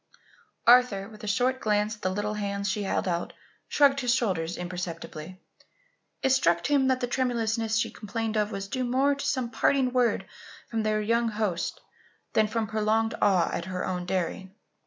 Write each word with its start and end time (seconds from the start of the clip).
Arthur, 0.65 1.07
with 1.09 1.23
a 1.23 1.27
short 1.27 1.59
glance 1.59 1.95
at 1.95 2.01
the 2.01 2.09
little 2.09 2.33
hands 2.33 2.67
she 2.67 2.81
held 2.81 3.07
out, 3.07 3.33
shrugged 3.67 3.99
his 3.99 4.15
shoulders 4.15 4.57
imperceptibly. 4.57 5.39
It 6.23 6.31
struck 6.31 6.65
him 6.65 6.87
that 6.87 7.01
the 7.01 7.05
tremulousness 7.07 7.77
she 7.77 7.91
complained 7.91 8.35
of 8.35 8.51
was 8.51 8.67
due 8.67 8.83
more 8.83 9.13
to 9.13 9.23
some 9.23 9.51
parting 9.51 9.93
word 9.93 10.25
from 10.71 10.81
their 10.81 11.01
young 11.01 11.29
host, 11.29 11.79
than 12.33 12.47
from 12.47 12.65
prolonged 12.65 13.13
awe 13.21 13.51
at 13.53 13.65
her 13.65 13.85
own 13.85 14.07
daring. 14.07 14.55